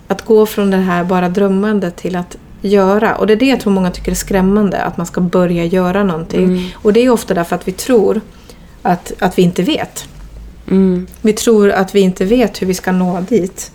[0.09, 3.15] att gå från det här bara drömmande till att göra.
[3.15, 6.05] Och det är det jag tror många tycker är skrämmande, att man ska börja göra
[6.05, 6.45] någonting.
[6.45, 6.65] Mm.
[6.75, 8.21] Och det är ofta därför att vi tror
[8.83, 10.09] att, att vi inte vet.
[10.71, 11.07] Mm.
[11.21, 13.73] Vi tror att vi inte vet hur vi ska nå dit.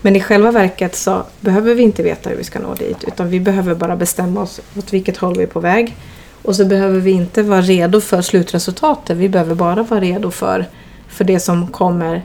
[0.00, 3.04] Men i själva verket så behöver vi inte veta hur vi ska nå dit.
[3.06, 5.96] Utan vi behöver bara bestämma oss åt vilket håll vi är på väg.
[6.44, 9.16] Och så behöver vi inte vara redo för slutresultatet.
[9.16, 10.66] Vi behöver bara vara redo för,
[11.08, 12.22] för det som kommer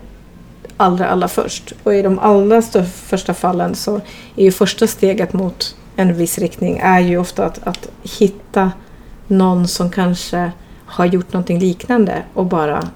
[0.78, 1.74] allra, allra först.
[1.84, 3.96] Och i de allra första fallen så
[4.36, 8.72] är ju första steget mot en viss riktning är ju ofta att, att hitta
[9.28, 10.52] någon som kanske
[10.86, 12.88] har gjort någonting liknande och bara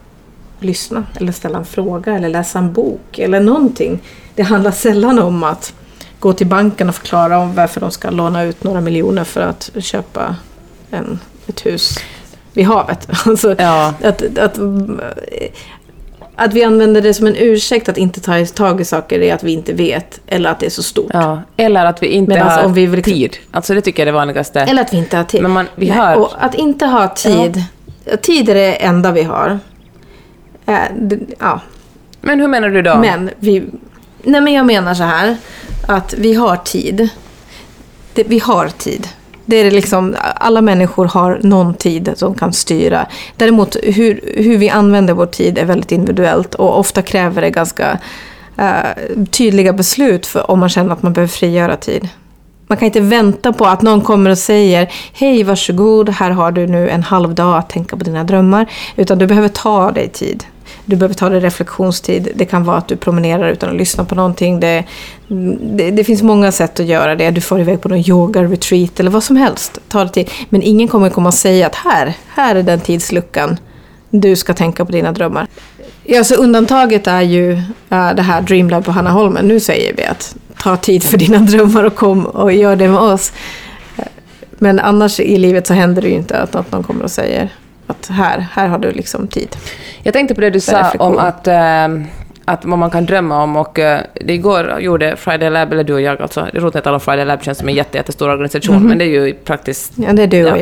[0.60, 4.02] lyssna eller ställa en fråga eller läsa en bok eller någonting.
[4.36, 5.74] Det handlar sällan om att
[6.20, 9.72] gå till banken och förklara om varför de ska låna ut några miljoner för att
[9.80, 10.36] köpa
[10.94, 11.96] en, ett hus
[12.54, 13.08] vid havet.
[13.26, 13.94] Alltså, Ja.
[14.04, 14.60] att, att,
[16.36, 19.44] att vi använder det som en ursäkt att inte ta tag i saker är att
[19.44, 21.12] vi inte vet eller att det är så stort.
[21.14, 21.42] ja.
[21.58, 23.38] Eller att vi inte Men alltså, har om vi vill- tid.
[23.52, 24.60] Alltså det tycker jag är det vanligaste.
[24.62, 25.42] Eller att vi inte har tid.
[25.42, 26.16] Men man, vi har...
[26.16, 27.64] Och att inte ha tid.
[28.22, 29.60] Tid är det enda vi har.
[30.96, 31.60] Det, ja.
[32.22, 32.96] Men hur menar du då?
[32.98, 33.64] Men vi...
[34.24, 35.38] Nej men jag menar så här.
[35.88, 37.10] Att vi har tid.
[38.14, 39.08] Det, vi har tid.
[39.46, 43.08] Det är liksom, alla människor har någon tid som kan styra.
[43.38, 48.00] Däremot hur, hur vi använder vår tid är väldigt individuellt och ofta kräver det ganska
[48.60, 52.10] uh, tydliga beslut för, om man känner att man behöver frigöra tid.
[52.68, 56.68] Man kan inte vänta på att någon kommer och säger Hej, varsågod, här har du
[56.68, 58.66] nu en halv dag att tänka på dina drömmar.
[58.96, 60.44] Utan du behöver ta dig tid.
[60.86, 62.30] Du behöver ta dig reflektionstid.
[62.36, 64.60] Det kan vara att du promenerar utan att lyssna på någonting.
[64.60, 64.84] Det,
[65.62, 67.32] det, det finns många sätt att göra det.
[67.32, 69.80] Du får iväg på någon yoga-retreat eller vad som helst.
[69.88, 70.30] Ta det tid.
[70.50, 73.58] Men ingen kommer komma och säga att här, här är den tidsluckan
[74.10, 75.48] du ska tänka på dina drömmar.
[76.04, 77.52] Ja, så undantaget är ju
[77.90, 79.48] äh, det här Dreamlab på Hannaholmen.
[79.48, 83.00] Nu säger vi att ta tid för dina drömmar och kom och gör det med
[83.00, 83.34] oss.
[84.50, 87.50] Men annars i livet så händer det ju inte att någon kommer och säger
[87.88, 89.56] att här, här har du liksom tid.
[90.04, 91.88] Jag tänkte på det du sa om att, äh,
[92.46, 95.94] att vad man kan drömma om och äh, det igår gjorde Friday Lab, eller du
[95.94, 98.30] och jag alltså, det är roligt att alla Friday Lab känns som en jätte, jättestor
[98.30, 98.90] organisation, mm -hmm.
[98.90, 99.94] men det är ju praktiskt...
[99.96, 100.62] Ja, det är du och ja.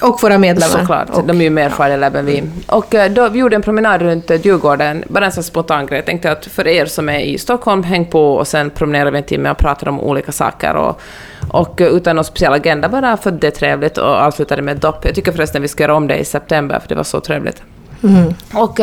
[0.00, 0.10] jag.
[0.10, 0.78] Och våra medlemmar.
[0.78, 2.42] Såklart, och, de är ju mer Friday Lab än vi.
[2.66, 5.98] Och äh, då, vi gjorde en promenad runt Djurgården, bara en sån spontan grej.
[5.98, 9.18] Jag tänkte att för er som är i Stockholm, häng på och sen promenerar vi
[9.18, 10.74] en timme och pratar om olika saker.
[10.74, 11.00] Och,
[11.48, 15.04] och utan någon speciell agenda, bara för att det är trevligt och avslutade med dopp.
[15.04, 17.62] Jag tycker förresten vi ska göra om det i september, för det var så trevligt.
[18.02, 18.34] Mm.
[18.54, 18.80] Och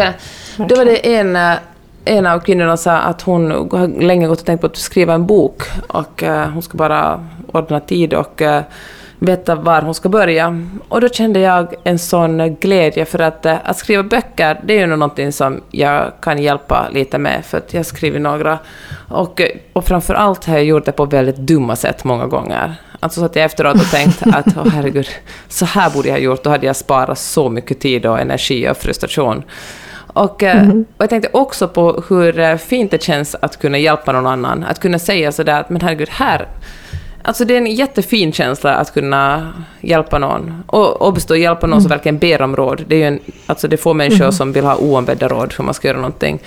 [0.58, 1.38] då var det en
[2.06, 5.26] en av kvinnorna sa att hon har länge gått och tänkt på att skriva en
[5.26, 8.64] bok och eh, hon ska bara ordna tid och eh,
[9.20, 10.62] veta var hon ska börja.
[10.90, 14.80] Och då kände jag en sån glädje för att, eh, att skriva böcker, det är
[14.80, 18.60] ju någonting som jag kan hjälpa lite med för att jag skriver några.
[19.10, 19.42] Och,
[19.74, 22.76] och framför allt har jag gjort det på väldigt dumma sätt många gånger.
[23.00, 25.08] Alltså så att jag efteråt har tänkt att oh, herregud,
[25.48, 28.70] så här borde jag ha gjort, då hade jag sparat så mycket tid och energi
[28.70, 29.44] och frustration.
[30.16, 30.86] Och, mm.
[30.98, 34.64] och jag tänkte också på hur eh, fint det känns att kunna hjälpa någon annan.
[34.64, 36.48] Att kunna säga sådär att men herregud, här...
[37.22, 40.64] Alltså det är en jättefin känsla att kunna hjälpa någon.
[40.68, 41.98] Och obviously hjälpa någon som mm.
[41.98, 42.84] verkligen ber om råd.
[42.88, 44.32] Det är ju en, alltså det är få människor mm.
[44.32, 46.40] som vill ha oombedda råd hur man ska göra någonting.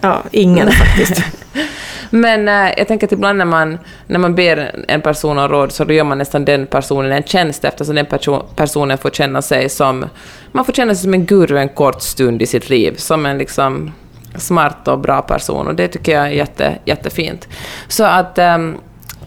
[0.00, 1.22] Ja, ingen faktiskt.
[2.10, 5.72] Men äh, jag tänker att ibland när man, när man ber en person om råd
[5.72, 9.42] så då gör man nästan den personen en tjänst eftersom den perso personen får känna
[9.42, 10.04] sig som...
[10.52, 13.38] Man får känna sig som en guru en kort stund i sitt liv, som en
[13.38, 13.92] liksom
[14.36, 17.48] smart och bra person och det tycker jag är jätte, jättefint.
[17.88, 18.78] Så att, ähm,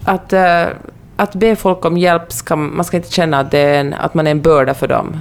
[0.04, 0.64] att, äh,
[1.16, 4.14] att be folk om hjälp, ska, man ska inte känna att, det är en, att
[4.14, 5.16] man är en börda för dem.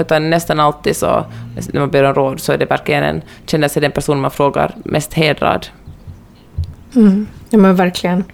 [0.00, 1.24] Utan nästan alltid så,
[1.72, 4.30] när man ber om råd, så är det verkligen en, känner sig den person man
[4.30, 5.66] frågar mest hedrad.
[6.96, 7.26] Mm.
[7.50, 8.24] Ja men verkligen.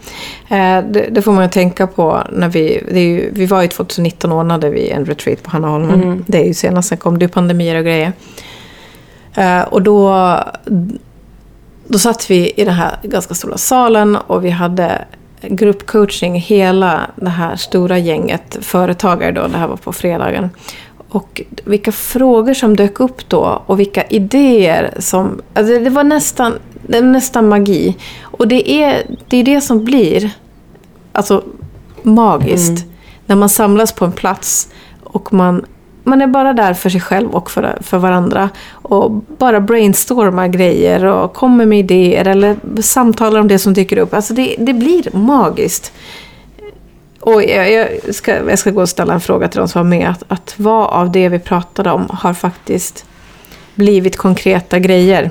[0.49, 2.85] Eh, det, det, får man ju tänka på när vi...
[3.01, 6.03] Ju, vi var ju 2019 ordnade vi en retreat på Hannaholmen.
[6.03, 6.25] Mm.
[6.27, 8.13] Det är ju senast, sen kom det pandemier och grejer.
[9.35, 10.27] Eh, och då,
[11.87, 15.05] då satt vi i den här ganska stora salen och vi hade
[15.41, 20.51] gruppcoaching, hela det här stora gänget företagare då, det här var på fredagen.
[21.13, 25.41] Och vilka frågor som dök upp då och vilka idéer som...
[25.55, 26.53] Alltså det var nästan,
[26.87, 27.97] det var nästan magi.
[28.21, 30.31] Och det är, det är det som blir
[31.13, 31.45] alltså,
[32.03, 32.79] magiskt.
[32.79, 32.93] Mm.
[33.27, 34.69] När man samlas på en plats
[35.05, 35.65] och man,
[36.05, 38.51] man är bara där för sig själv och för, för varandra.
[38.73, 44.15] Och bara brainstormar grejer och kommer med idéer eller samtalar om det som dyker upp.
[44.15, 45.93] Alltså det, det blir magiskt.
[47.23, 49.89] Och jag, jag, ska, jag ska gå och ställa en fråga till de som var
[49.89, 50.09] med.
[50.09, 53.05] Att, att vad av det vi pratade om har faktiskt
[53.75, 55.31] blivit konkreta grejer?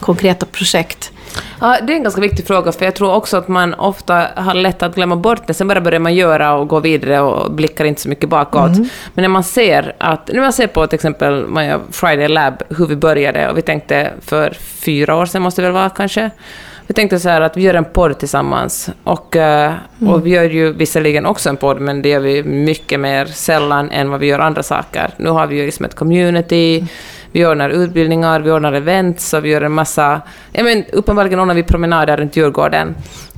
[0.00, 1.12] Konkreta projekt.
[1.60, 4.54] Ja, det är en ganska viktig fråga, för jag tror också att man ofta har
[4.54, 5.54] lätt att glömma bort det.
[5.54, 8.76] Sen bara börjar man göra och gå vidare och blickar inte så mycket bakåt.
[8.76, 8.88] Mm.
[9.14, 11.46] Men när man ser att, när man ser på till exempel
[11.90, 15.74] Friday Lab, hur vi började, och vi tänkte för fyra år sedan måste det väl
[15.74, 16.30] vara kanske,
[16.90, 18.90] vi tänkte så här att vi gör en podd tillsammans.
[19.04, 20.12] Och, eh, mm.
[20.12, 23.90] och vi gör ju visserligen också en podd, men det gör vi mycket mer sällan
[23.90, 25.10] än vad vi gör andra saker.
[25.16, 26.88] Nu har vi ju liksom ett community, mm.
[27.32, 30.20] vi ordnar utbildningar, vi ordnar events och vi gör en massa...
[30.52, 32.94] Ja, men uppenbarligen ordnar vi promenader runt Djurgården.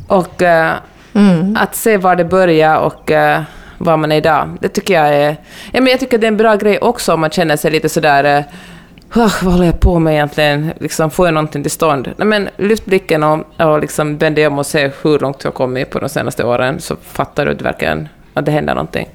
[0.06, 0.72] Och uh,
[1.12, 1.56] mm.
[1.60, 3.40] att se var det börjar och uh,
[3.78, 5.36] var man är idag, det tycker jag är...
[5.72, 7.88] Ja, men jag tycker det är en bra grej också om man känner sig lite
[7.88, 8.44] sådär...
[9.14, 10.72] Vad håller jag på med egentligen?
[10.80, 12.12] Liksom, får jag någonting till stånd?
[12.16, 15.48] Nej, men lyft blicken och, och liksom vänd dig om och se hur långt du
[15.48, 19.08] har kommit på de senaste åren, så fattar du verkligen att det händer någonting.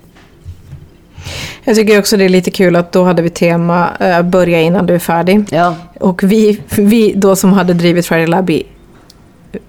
[1.63, 4.85] Jag tycker också det är lite kul att då hade vi tema uh, börja innan
[4.85, 5.45] du är färdig.
[5.49, 5.75] Ja.
[5.99, 8.65] Och vi, vi då som hade drivit Friday Lab i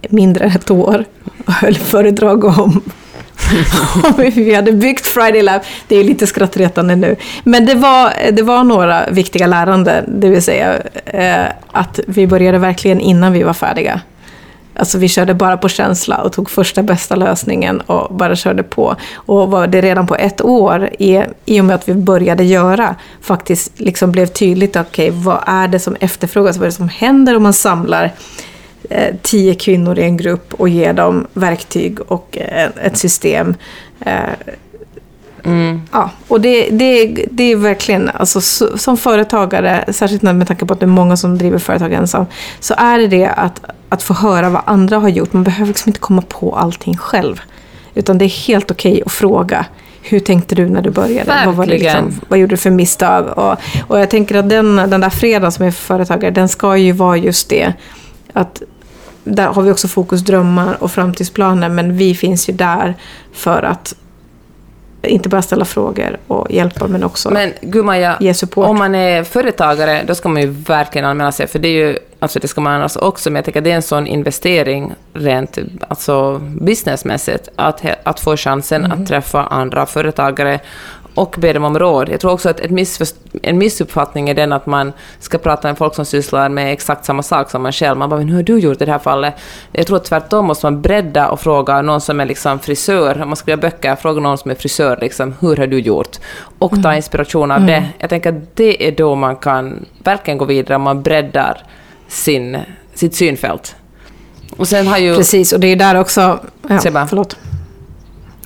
[0.09, 1.05] mindre än ett år
[1.47, 2.81] höll föredrag om
[4.35, 5.63] vi hade byggt Friday Lab.
[5.89, 7.17] Det är lite skrattretande nu.
[7.45, 12.59] Men det var, det var några viktiga lärande, det vill säga eh, att vi började
[12.59, 14.01] verkligen innan vi var färdiga.
[14.79, 18.97] Alltså vi körde bara på känsla och tog första bästa lösningen och bara körde på.
[19.15, 22.97] Och var det redan på ett år, i, i och med att vi började göra,
[23.21, 26.57] faktiskt liksom blev tydligt, okej, okay, vad är det som efterfrågas?
[26.57, 28.13] Vad är det som händer om man samlar
[29.23, 33.55] tio kvinnor i en grupp och ger dem verktyg och eh, ett system?
[34.01, 34.23] Eh,
[35.45, 35.83] Mm.
[35.93, 38.41] Ja, och det, det, det är verkligen, alltså,
[38.79, 42.27] som företagare, särskilt med tanke på att det är många som driver företag ensam,
[42.61, 45.33] så är det det att, att få höra vad andra har gjort.
[45.33, 47.41] Man behöver liksom inte komma på allting själv.
[47.95, 49.67] Utan det är helt okej okay att fråga.
[50.03, 51.43] Hur tänkte du när du började?
[51.47, 53.39] Vad, var det liksom, vad gjorde du för misstag?
[53.39, 56.77] Och, och jag tänker att den, den där fredagen som är för företagare, den ska
[56.77, 57.73] ju vara just det.
[58.33, 58.63] Att
[59.25, 62.95] där har vi också fokus drömmar och framtidsplaner, men vi finns ju där
[63.33, 63.95] för att
[65.03, 68.67] inte bara ställa frågor och hjälpa, men också men, Gumaja, ge support.
[68.67, 71.99] Om man är företagare, då ska man ju verkligen anmäla sig, för det är ju,
[72.19, 74.93] alltså det ska man annars också, men jag tänker att det är en sån investering
[75.13, 79.03] rent alltså businessmässigt, att, att få chansen mm.
[79.03, 80.61] att träffa andra företagare
[81.19, 82.09] och be dem om råd.
[82.09, 82.61] Jag tror också att
[83.43, 87.23] en missuppfattning är den att man ska prata med folk som sysslar med exakt samma
[87.23, 87.99] sak som man själv.
[87.99, 89.35] Man bara, men hur har du gjort i det här fallet?
[89.73, 93.29] Jag tror att tvärtom måste man bredda och fråga någon som är liksom frisör, om
[93.29, 96.17] man göra böcker, fråga någon som är frisör, liksom, hur har du gjort?
[96.59, 96.97] Och ta mm.
[96.97, 97.67] inspiration av mm.
[97.67, 97.89] det.
[97.99, 101.63] Jag tänker att det är då man kan verkligen gå vidare, om man breddar
[102.09, 102.59] sin,
[102.95, 103.77] sitt synfält.
[104.57, 105.17] Och sen har ju...
[105.17, 106.39] Precis, och det är där också...
[106.69, 107.37] Ja, förlåt.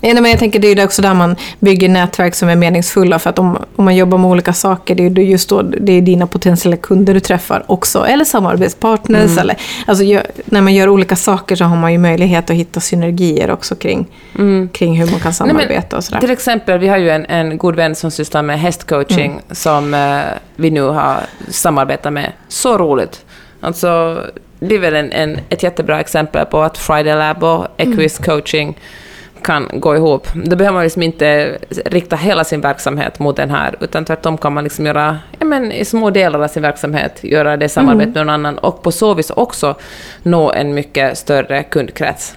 [0.03, 3.19] Nej, men jag tänker det är också där man bygger nätverk som är meningsfulla.
[3.19, 6.03] För att om, om man jobbar med olika saker, det är just då det är
[6.03, 8.07] dina potentiella kunder du träffar också.
[8.07, 9.31] Eller samarbetspartners.
[9.31, 9.39] Mm.
[9.39, 10.05] Eller, alltså,
[10.45, 14.07] när man gör olika saker så har man ju möjlighet att hitta synergier också kring,
[14.39, 14.69] mm.
[14.69, 16.21] kring hur man kan samarbeta Nej, men, och sådär.
[16.21, 19.43] Till exempel, vi har ju en, en god vän som sysslar med hästcoaching mm.
[19.51, 20.21] som eh,
[20.57, 22.33] vi nu har samarbetat med.
[22.49, 23.25] Så roligt.
[23.61, 24.21] Alltså,
[24.61, 28.27] det är väl en, en, ett jättebra exempel på att Friday Lab och Equis mm.
[28.27, 28.77] coaching
[29.45, 30.27] kan gå ihop.
[30.35, 34.53] Då behöver man liksom inte rikta hela sin verksamhet mot den här, utan tvärtom kan
[34.53, 38.13] man liksom göra, ja, men i små delar av sin verksamhet, göra det samarbete mm.
[38.13, 39.75] med någon annan och på så vis också
[40.23, 42.37] nå en mycket större kundkrets.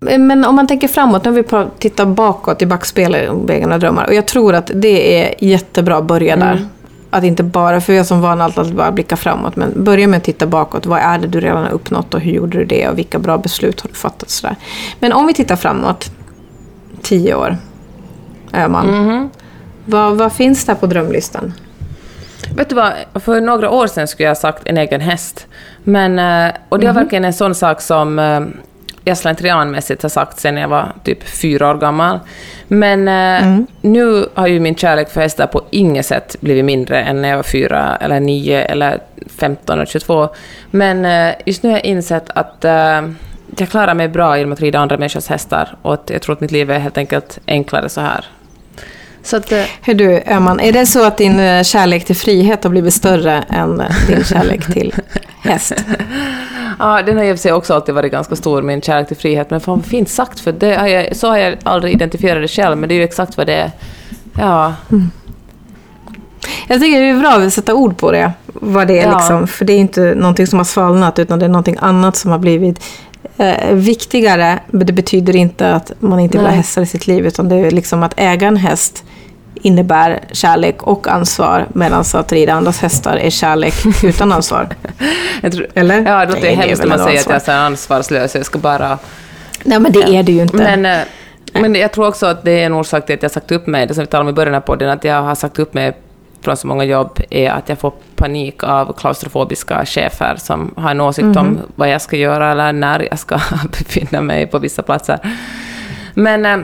[0.00, 4.06] Men om man tänker framåt, nu har vi tittat bakåt i backspegeln och drömmar.
[4.06, 6.52] Och jag tror att det är jättebra att börja där.
[6.52, 6.68] Mm
[7.10, 10.16] att inte bara, för jag som van alltid att bara blicka framåt, men börja med
[10.16, 10.86] att titta bakåt.
[10.86, 13.38] Vad är det du redan har uppnått och hur gjorde du det och vilka bra
[13.38, 14.30] beslut har du fattat?
[14.30, 14.56] Sådär.
[15.00, 16.10] Men om vi tittar framåt,
[17.02, 17.56] tio år,
[18.52, 18.88] Öman.
[18.88, 19.28] Mm -hmm.
[19.84, 21.52] vad, vad finns där på drömlistan?
[22.56, 25.46] Vet du vad, för några år sedan skulle jag ha sagt en egen häst.
[25.84, 27.02] Men, eh, och det är mm -hmm.
[27.02, 28.40] verkligen en sån sak som eh,
[29.08, 32.20] jag slentrianmässigt har sagt sen jag var typ fyra år gammal.
[32.68, 33.66] Men eh, mm.
[33.80, 37.36] nu har ju min kärlek för hästar på inget sätt blivit mindre än när jag
[37.36, 39.00] var fyra, eller nio, eller
[39.38, 40.28] femton eller tjugotvå.
[40.70, 43.08] Men eh, just nu har jag insett att eh,
[43.56, 46.40] jag klarar mig bra genom att rida andra människors hästar och att jag tror att
[46.40, 48.24] mitt liv är helt enkelt enklare så här.
[49.28, 52.94] Så att, Hur du, Öman, är det så att din kärlek till frihet har blivit
[52.94, 54.94] större än din kärlek till
[55.42, 55.72] häst?
[56.78, 59.16] Ja, den har i och för sig också alltid varit ganska stor, min kärlek till
[59.16, 59.50] frihet.
[59.50, 62.78] Men fan fint sagt, för det har jag, så har jag aldrig identifierat det själv,
[62.78, 63.70] men det är ju exakt vad det är.
[64.38, 64.74] Ja.
[64.90, 65.10] Mm.
[66.68, 68.32] Jag tycker det är bra att sätta ord på det.
[68.46, 69.18] Vad det är ja.
[69.18, 69.46] liksom.
[69.46, 72.38] För det är inte någonting som har svalnat, utan det är någonting annat som har
[72.38, 72.84] blivit
[73.36, 74.58] eh, viktigare.
[74.66, 77.56] Men det betyder inte att man inte vill ha hästar i sitt liv, utan det
[77.56, 79.04] är liksom att äga en häst
[79.62, 84.68] innebär kärlek och ansvar medan att rida andras hästar är kärlek utan ansvar.
[85.40, 86.06] tror, Eller?
[86.06, 87.34] Ja, det låter hemskt när man säger ansvar.
[87.34, 88.34] att jag är ansvarslös.
[88.34, 88.98] Jag ska bara...
[89.64, 90.08] Nej, men det ja.
[90.08, 90.56] är det ju inte.
[90.56, 90.98] Men, eh,
[91.52, 93.66] men jag tror också att det är en orsak till att jag har sagt upp
[93.66, 95.74] mig, det som vi talade om i början av podden, att jag har sagt upp
[95.74, 95.92] mig
[96.40, 101.00] från så många jobb är att jag får panik av klaustrofobiska chefer som har en
[101.00, 101.38] åsikt mm.
[101.38, 101.62] om mhm.
[101.74, 103.40] vad jag ska göra eller när jag ska
[103.78, 105.18] befinna mig på vissa platser.
[106.14, 106.58] Men, eh,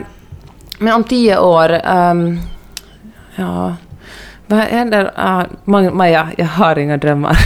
[0.79, 2.39] men om tio år um,
[3.35, 3.75] Ja,
[4.47, 5.11] vad händer?
[5.15, 5.43] Ah,
[5.91, 7.37] Maja, jag har inga drömmar.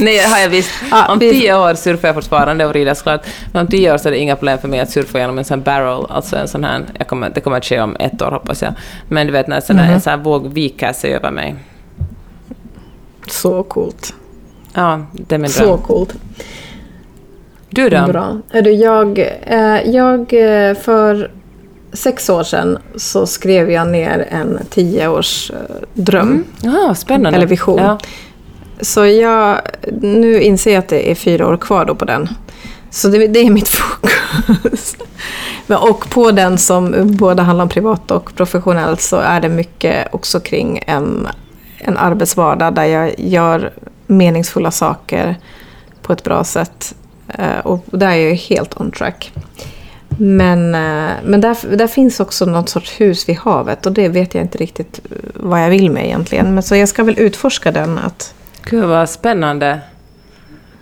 [0.00, 0.70] Nej, har jag visst.
[0.90, 3.26] Ah, om tio år surfar jag fortfarande och rider såklart.
[3.52, 5.44] Men om tio år så är det inga problem för mig att surfa genom en
[5.44, 6.84] sån barrel, alltså en sån här...
[6.98, 8.72] Jag kommer, det kommer att ske om ett år hoppas jag.
[9.08, 9.94] Men du vet när sån mm -hmm.
[9.94, 11.54] en sån här våg viker sig över mig.
[13.28, 14.14] Så coolt.
[14.74, 15.66] Ja, det är min dröm.
[15.66, 16.14] Så coolt.
[17.70, 18.06] Du då?
[18.06, 18.40] Bra.
[18.52, 21.30] Jag, eh, jag eh, för
[21.94, 25.52] sex år sedan så skrev jag ner en tioårs
[25.94, 26.28] dröm.
[26.28, 26.44] Mm.
[26.62, 27.36] Ja, spännande.
[27.36, 27.78] Eller vision.
[27.78, 27.98] Ja.
[28.80, 29.60] Så jag,
[30.00, 32.28] nu inser jag att det är fyra år kvar då på den.
[32.90, 34.96] Så det, det är mitt fokus.
[35.68, 40.40] och på den som både handlar om privat och professionellt så är det mycket också
[40.40, 41.28] kring en,
[41.78, 43.72] en arbetsvardag där jag gör
[44.06, 45.36] meningsfulla saker
[46.02, 46.94] på ett bra sätt.
[47.28, 49.32] Eh, och där är jag helt on track.
[50.18, 54.34] Men, eh, men där, där finns också något sorts hus vid havet och det vet
[54.34, 55.00] jag inte riktigt
[55.34, 56.54] vad jag vill med egentligen.
[56.54, 57.98] Men så jag ska väl utforska den.
[57.98, 59.80] Att, Gud vad spännande.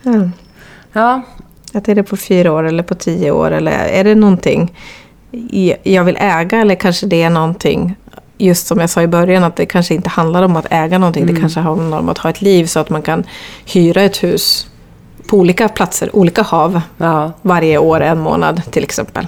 [0.02, 0.30] ja,
[0.92, 1.22] Ja,
[1.72, 4.74] att är det på fyra år eller på tio år eller är det någonting
[5.82, 7.96] jag vill äga eller kanske det är någonting
[8.38, 11.26] Just som jag sa i början att det kanske inte handlar om att äga någonting.
[11.26, 13.24] Det kanske handlar om att ha ett liv så att man kan
[13.64, 14.66] hyra ett hus
[15.32, 17.32] på olika platser, olika hav ja.
[17.42, 19.26] varje år en månad till exempel.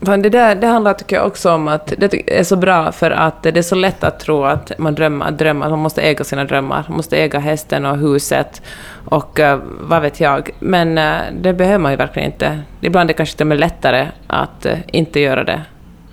[0.00, 3.10] Men det, där, det handlar tycker jag också om att det är så bra för
[3.10, 6.02] att det är så lätt att tro att man drömmer, att drömma, att man måste
[6.02, 6.84] äga sina drömmar.
[6.88, 8.62] Man måste äga hästen och huset
[9.04, 10.50] och eh, vad vet jag.
[10.58, 12.60] Men eh, det behöver man ju verkligen inte.
[12.80, 15.62] Ibland är det kanske till och med lättare att eh, inte göra det.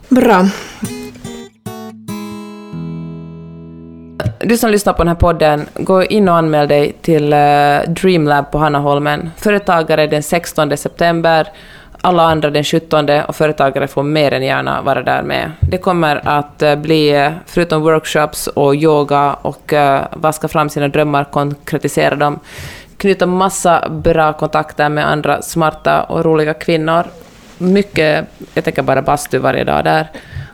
[0.09, 0.45] Bra.
[4.43, 7.39] Du som lyssnar på den här podden, gå in och anmäl dig till eh,
[7.87, 9.31] Dreamlab på Hannaholmen.
[9.37, 11.47] Företagare den 16 september,
[12.01, 15.51] alla andra den 17 och företagare får mer än gärna vara där med.
[15.59, 19.73] Det kommer att eh, bli, eh, förutom workshops och yoga och
[20.11, 22.39] vaska fram sina drömmar, konkretisera dem,
[22.97, 27.03] knyta massa bra kontakter med andra smarta och roliga kvinnor.
[27.57, 30.07] Mycket, jag tänker bara bastu varje dag där.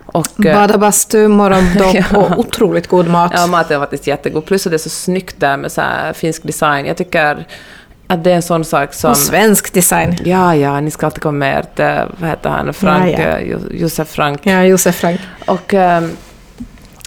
[0.07, 2.17] Och, eh, Bada bastu, morgondopp Ja.
[2.17, 3.31] och otroligt god mat.
[3.35, 4.45] Ja, maten är faktiskt jättegod.
[4.45, 5.81] Plus att det är så snyggt där med så
[6.13, 6.85] finsk design.
[6.85, 7.45] Jag tycker
[8.07, 9.11] att det är en sån sak som...
[9.11, 10.17] Och svensk design.
[10.23, 13.37] Ja, ja, ni ska alltid komma med ert, eh, vad heter han, Frank, Ja, ja.
[13.37, 14.39] eh, Jo- Josef Frank.
[14.43, 15.19] Ja, Josef Frank.
[15.45, 15.73] Och...
[15.73, 16.11] ehm,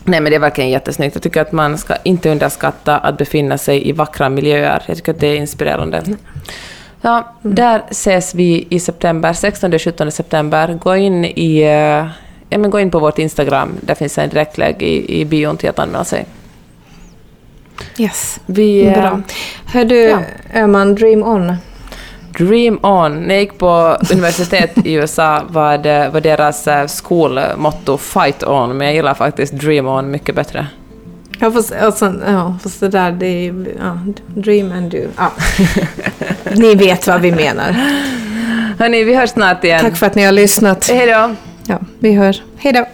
[0.05, 1.15] Nej, men det är verkligen jättesnyggt.
[1.15, 4.83] Jag tycker att man ska inte underskatta att befinna sig i vackra miljöer.
[4.87, 6.03] Jag tycker att det är inspirerande.
[7.03, 10.79] Ja, där ses vi i september, 16-17 september.
[10.83, 11.65] Gå in i...
[12.51, 13.73] Ja, men gå in på vårt Instagram.
[13.81, 16.27] Där finns en direktlänk i, i bion till att anmäla sig.
[17.99, 18.41] Yes.
[18.47, 19.21] Vi, eh, Bra.
[19.65, 20.21] Hör du, ja.
[20.55, 21.57] Öman, dream on.
[22.39, 23.21] Dream on.
[23.21, 28.77] När jag gick på universitet i USA var, det, var deras eh, skolmotto Fight on,
[28.77, 30.67] men jag gillar faktiskt Dream on mycket bättre.
[31.39, 35.03] Ja, fast, alltså, ja, fast det där, det är ja, dream and do.
[35.17, 35.33] Ja.
[36.57, 37.73] ni vet vad vi menar.
[38.79, 39.81] Hörni, vi hörs snart igen.
[39.81, 40.91] Tack för att ni har lyssnat.
[40.91, 41.35] Hej då!
[41.71, 42.43] Ja, vi hörs.
[42.57, 42.87] Hej då.